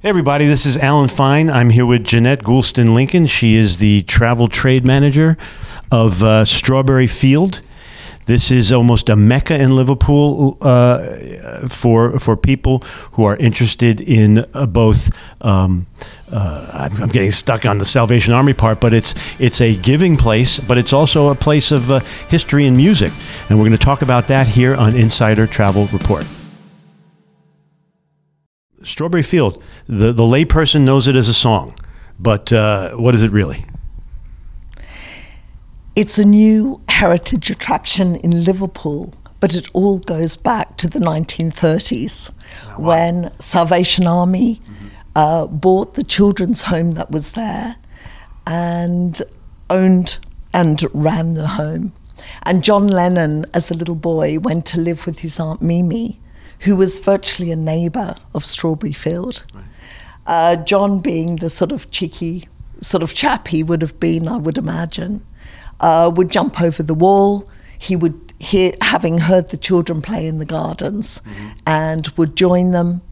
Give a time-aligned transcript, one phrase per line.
[0.00, 1.50] Hey everybody, this is Alan Fine.
[1.50, 3.26] I'm here with Ginette Goulston Lincoln.
[3.26, 5.36] She is the travel trade manager
[5.90, 7.62] of uh, Strawberry Field.
[8.26, 12.78] This is almost a mecca in Liverpool uh, for for people
[13.14, 15.10] who are interested in uh, both.
[15.40, 15.88] Um,
[16.30, 20.16] uh, I'm, I'm, getting stuck on the Salvation Army part, but it's it's a giving
[20.16, 23.10] place, but it's also a place of uh, history and music,
[23.48, 26.24] and we're going to talk about that here on Insider Travel Report.
[28.82, 31.74] Strawberry Field, the, the layperson knows it as a song,
[32.18, 33.64] but uh, what is it really?
[35.96, 42.32] It's a new heritage attraction in Liverpool, but it all goes back to the 1930s
[42.70, 42.84] wow.
[42.84, 44.86] when Salvation Army mm-hmm.
[45.16, 47.76] uh, bought the children's home that was there
[48.46, 49.20] and
[49.70, 50.18] owned
[50.54, 51.92] and ran the home.
[52.44, 56.20] And John Lennon, as a little boy, went to live with his Aunt Mimi
[56.60, 59.44] who was virtually a neighbour of Strawberry Field.
[59.54, 59.64] Right.
[60.26, 62.48] Uh, John, being the sort of cheeky
[62.80, 65.24] sort of chap he would have been, I would imagine,
[65.80, 67.48] uh, would jump over the wall.
[67.78, 71.48] He would hear, having heard the children play in the gardens, mm-hmm.
[71.66, 73.02] and would join them.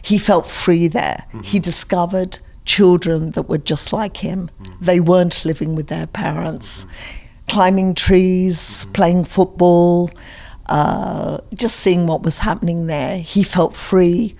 [0.00, 1.24] He felt free there.
[1.28, 1.42] Mm-hmm.
[1.42, 4.50] He discovered children that were just like him.
[4.62, 4.84] Mm-hmm.
[4.84, 7.46] They weren't living with their parents, mm-hmm.
[7.48, 8.92] climbing trees, mm-hmm.
[8.92, 10.10] playing football.
[10.72, 13.18] Uh, just seeing what was happening there.
[13.18, 14.34] He felt free.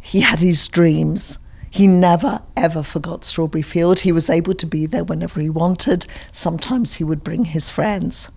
[0.00, 1.38] He had his dreams.
[1.70, 4.00] He never, ever forgot Strawberry Field.
[4.00, 6.08] He was able to be there whenever he wanted.
[6.32, 8.32] Sometimes he would bring his friends.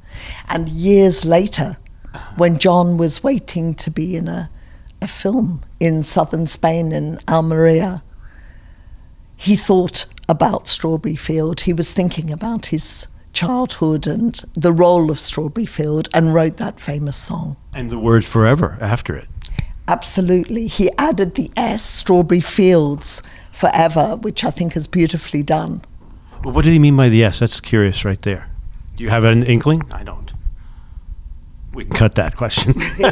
[0.47, 1.77] And years later,
[2.37, 4.51] when John was waiting to be in a,
[5.01, 8.03] a film in southern Spain in Almeria,
[9.35, 11.61] he thought about Strawberry Field.
[11.61, 13.07] He was thinking about his
[13.39, 17.55] childhood and the role of Strawberry Field and wrote that famous song.
[17.73, 19.29] And the word forever after it.
[19.87, 20.67] Absolutely.
[20.67, 25.85] He added the S, Strawberry Fields Forever, which I think is beautifully done.
[26.43, 27.39] Well, what did he mean by the S?
[27.39, 28.49] That's curious right there.
[28.97, 29.83] Do you have an inkling?
[29.89, 30.33] I don't.
[31.73, 32.73] We can cut that question.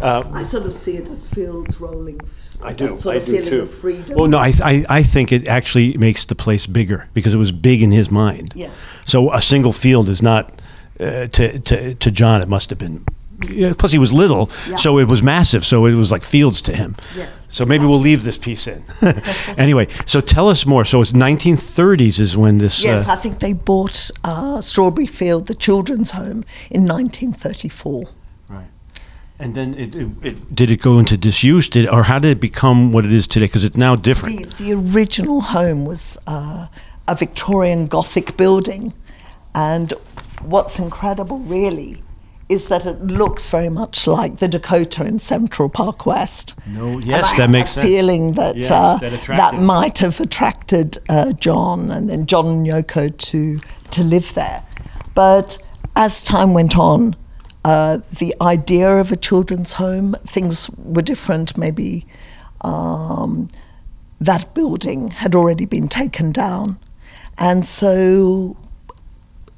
[0.00, 2.20] uh, I sort of see it as fields rolling
[2.64, 2.96] I do.
[2.96, 3.62] Sort I of do feeling too.
[3.62, 4.16] of freedom.
[4.16, 7.52] Well, no, I, I, I think it actually makes the place bigger because it was
[7.52, 8.52] big in his mind.
[8.56, 8.70] Yeah.
[9.04, 10.60] So a single field is not
[11.00, 12.40] uh, to, to to John.
[12.42, 13.04] It must have been.
[13.50, 14.76] Yeah, plus, he was little, Yeah.
[14.76, 15.64] so it was massive.
[15.64, 16.94] So it was like fields to him.
[17.16, 18.84] Yes, So maybe we'll leave this piece in.
[19.58, 20.84] anyway, so tell us more.
[20.84, 22.82] So it's 1930s is when this.
[22.82, 28.04] Yes, uh, I think they bought uh, Strawberry Field, the children's home, in 1934.
[28.48, 28.64] Right.
[29.38, 31.68] And then it, it, it did it go into disuse?
[31.68, 33.46] Did or how did it become what it is today?
[33.46, 34.56] Because it's now different.
[34.56, 36.68] The, the original home was uh,
[37.08, 38.92] a Victorian Gothic building,
[39.54, 39.92] and
[40.40, 42.00] what's incredible, really,
[42.48, 46.54] is that it looks very much like the Dakota in Central Park West.
[46.68, 47.88] No, And yes, I that have makes a sense.
[47.88, 52.66] feeling that Yes, uh, that that, might have attracted uh, John and then John and
[52.66, 53.58] Yoko to
[53.90, 54.62] to live there.
[55.14, 55.58] But
[55.96, 57.16] as time went on,
[57.64, 61.56] uh, the idea of a children's home, things were different.
[61.56, 62.06] Maybe
[62.60, 63.48] um,
[64.20, 66.78] that building had already been taken down,
[67.38, 68.56] and so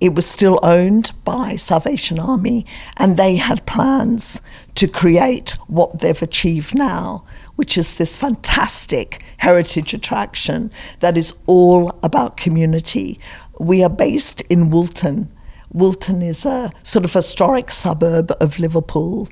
[0.00, 2.66] it was still owned by Salvation Army,
[2.98, 4.42] and they had plans
[4.74, 7.24] to create what they've achieved now,
[7.56, 13.18] which is this fantastic heritage attraction that is all about community.
[13.58, 15.32] We are based in Woolton.
[15.72, 19.28] Woolton is a sort of historic suburb of Liverpool,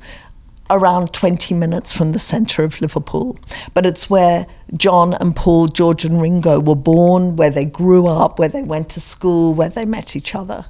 [0.71, 3.39] around 20 minutes from the centre of Liverpool.
[3.75, 4.47] But it's where
[4.77, 8.89] John and Paul, George and Ringo were born, where they grew up, where they went
[8.91, 10.67] to school, where they met each other.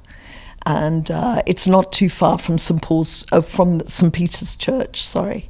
[0.65, 5.49] And uh, it's not too far from St Paul's, uh, from St Peter's Church, sorry,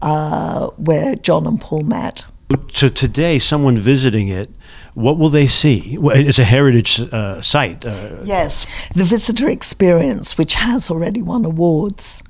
[0.00, 2.24] uh, where John and Paul met.
[2.72, 4.50] So today, someone visiting it,
[4.98, 5.96] what will they see?
[6.02, 7.86] It's a heritage uh, site.
[7.86, 12.22] Uh, Yes, the visitor experience, which has already won awards,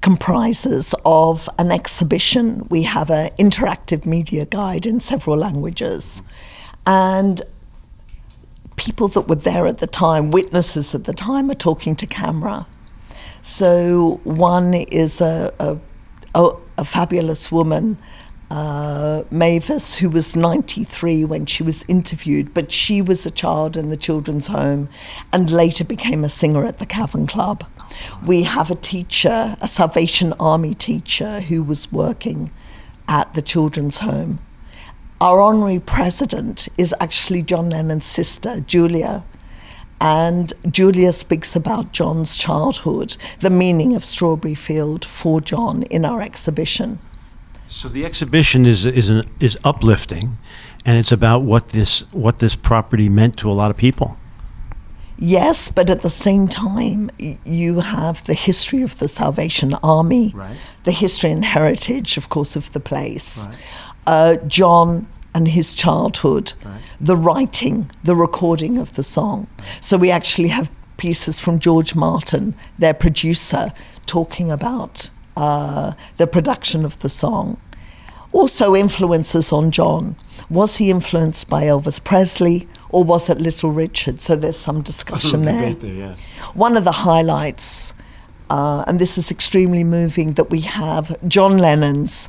[0.00, 2.66] comprises of an exhibition.
[2.68, 6.22] We have an interactive media guide in several languages,
[6.84, 7.40] and
[8.74, 12.66] people that were there at the time, witnesses at the time, are talking to camera.
[13.42, 15.78] So one is a, a,
[16.34, 17.96] a, a fabulous woman,
[18.50, 23.88] uh, Mavis, who was 93 when she was interviewed, but she was a child in
[23.88, 24.88] the children's home
[25.32, 27.64] and later became a singer at the Cavern Club.
[28.24, 32.52] We have a teacher, a Salvation Army teacher, who was working
[33.08, 34.38] at the children's home.
[35.20, 39.24] Our honorary president is actually John Lennon's sister, Julia.
[39.98, 46.20] And Julia speaks about John's childhood, the meaning of Strawberry Field for John in our
[46.20, 46.98] exhibition.
[47.68, 50.38] So the exhibition is is an, is uplifting,
[50.84, 54.16] and it's about what this what this property meant to a lot of people.
[55.18, 57.08] Yes, but at the same time,
[57.44, 60.56] you have the history of the Salvation Army, Right.
[60.84, 63.46] the history and heritage, of course, of the place.
[63.46, 63.56] Right.
[64.06, 66.80] Uh, John and his childhood, Right.
[67.00, 69.46] the writing, the recording of the song.
[69.80, 73.72] So we actually have pieces from George Martin, their producer,
[74.04, 77.60] talking about uh, the production of the song.
[78.32, 80.16] Also, influences on John.
[80.50, 84.20] Was he influenced by Elvis Presley or was it Little Richard?
[84.20, 85.70] So there's some discussion there.
[85.70, 86.22] yes.
[86.54, 87.94] One of the highlights,
[88.50, 92.28] uh, and this is extremely moving, that we have John Lennon's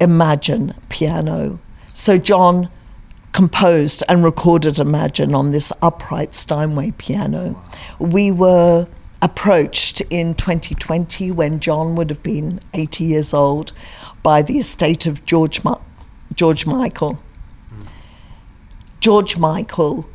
[0.00, 1.60] Imagine piano.
[1.92, 2.68] So John
[3.32, 7.62] composed and recorded Imagine on this upright Steinway piano.
[8.00, 8.88] We were
[9.24, 13.72] approached in 2020 when John would have been 80 years old
[14.22, 15.80] by the estate of George, Ma-
[16.34, 17.22] George Michael.
[19.00, 20.10] George Michael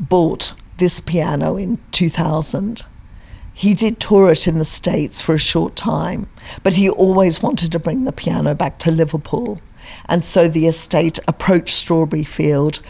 [0.00, 2.86] bought this piano in 2000.
[3.54, 6.28] He did tour it in the States for a short time,
[6.64, 9.60] but he always wanted to bring the piano back to Liverpool.
[10.08, 12.82] And so the estate approached Strawberry Field,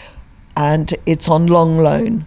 [0.56, 2.24] and it's on long loan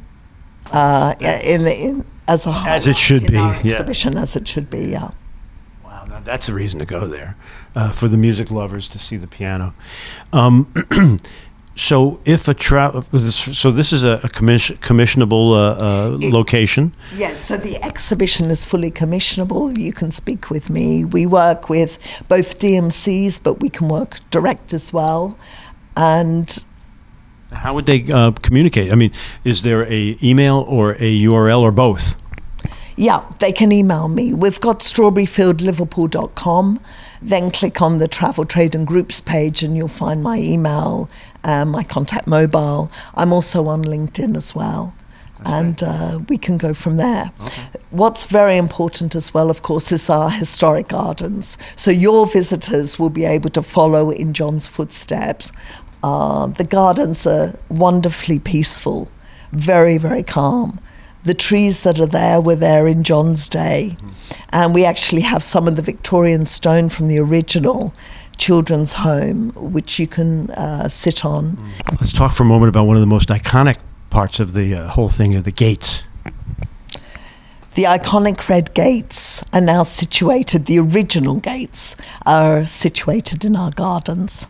[0.72, 2.70] uh, in the, in, as a whole.
[2.70, 3.62] As it should be, our yeah.
[3.74, 5.12] exhibition, as it should be, yeah.
[5.84, 7.36] Wow, now that's a reason to go there
[7.76, 9.74] uh, for the music lovers to see the piano.
[10.32, 10.72] Um,
[11.76, 16.96] so, if a tra- so this is a, commission- commissionable uh, uh, It- location.
[17.16, 19.78] Yes, so the exhibition is fully commissionable.
[19.78, 21.06] You can speak with me.
[21.06, 25.38] We work with both DMCs, but we can work direct as well.
[25.96, 26.64] And
[27.54, 28.92] How would they uh, communicate?
[28.92, 29.12] I mean,
[29.44, 32.18] is there a email or a URL or both?
[32.96, 34.34] yeah, they can email me.
[34.34, 36.80] We've got strawberryfieldliverpool.com.
[37.22, 41.10] Then click on the travel, trade, and groups page, and you'll find my email,
[41.44, 42.92] uh, my contact mobile.
[43.16, 44.94] I'm also on LinkedIn as well.
[45.46, 47.32] and uh, we can go from there.
[47.90, 51.58] What's very important as well, of course, is our historic gardens.
[51.76, 55.52] So your visitors will be able to follow in John's footsteps.
[56.04, 59.10] Uh, the gardens are wonderfully peaceful,
[59.54, 60.80] very, very calm.
[61.24, 63.96] The trees that are there were there in John's day.
[64.50, 67.94] And we actually have some of the Victorian stone from the original
[68.38, 71.58] children's home, which you can uh, sit on.
[71.92, 73.78] Let's talk for a moment about one of the most iconic
[74.10, 76.04] parts of the uh, whole thing: of the gates.
[77.76, 84.46] The iconic red gates are now situated, the original gates are situated in our gardens.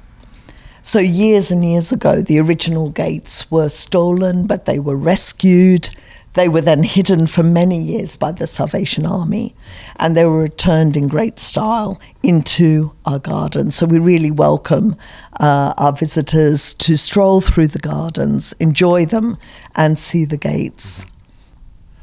[0.86, 5.90] So, years and years ago, the original gates were stolen, but they were rescued.
[6.34, 9.56] They were then hidden for many years by the Salvation Army,
[9.98, 13.76] and they were returned in great style into our gardens.
[13.76, 14.98] So, we really welcome
[15.40, 19.38] uh, our visitors to stroll through the gardens, enjoy them,
[19.78, 21.06] and see the gates.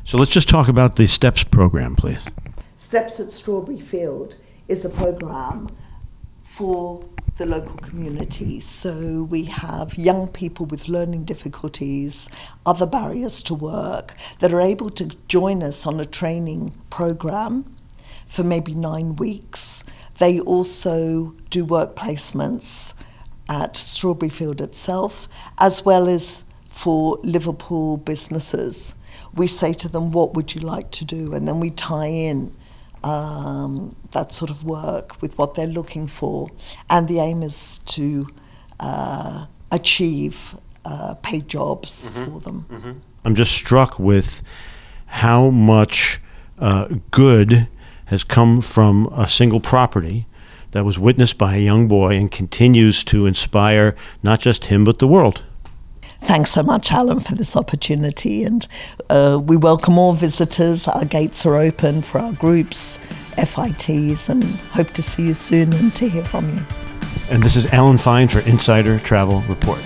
[0.04, 2.18] So let's just talk about the STEPS program, please.
[2.78, 4.36] Steps at Strawberry Field
[4.68, 5.68] is a program
[6.42, 7.04] for
[7.40, 8.60] the local community.
[8.60, 12.28] So we have young people with learning difficulties,
[12.66, 17.64] other barriers to work that are able to join us on a training program
[18.26, 19.84] for maybe nine weeks.
[20.18, 22.92] They also do work placements
[23.48, 25.26] at Strawberry Field itself,
[25.58, 28.94] as well as for Liverpool businesses.
[29.34, 31.32] We say to them, What would you like to do?
[31.32, 32.54] And then we tie in
[33.04, 36.48] um, that sort of work with what they're looking for.
[36.88, 38.28] And the aim is to
[38.78, 43.02] uh, achieve uh, paid jobs for them.
[43.24, 44.42] I'm just struck with
[45.06, 46.20] how much
[46.58, 47.68] uh, good
[48.06, 50.26] has come from a single property
[50.72, 54.98] that was witnessed by a young boy and continues to inspire not just him but
[54.98, 55.42] the world.
[56.22, 58.44] Thanks so much, Alan, for this opportunity.
[58.44, 58.66] And
[59.08, 60.86] uh, we welcome all visitors.
[60.86, 62.98] Our gates are open for our groups,
[63.36, 66.62] FITs, and hope to see you soon and to hear from you.
[67.30, 69.80] And this is Alan Fine for Insider Travel Report.